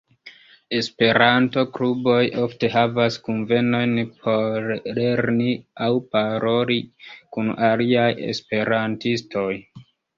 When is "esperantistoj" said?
8.35-9.51